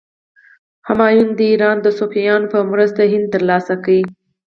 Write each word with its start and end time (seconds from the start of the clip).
همایون 0.87 1.29
د 1.35 1.39
ایران 1.51 1.77
د 1.81 1.87
صفویانو 1.99 2.51
په 2.53 2.59
مرسته 2.71 3.01
هند 3.13 3.27
تر 3.33 3.41
لاسه 3.49 3.75
کړ. 3.83 3.97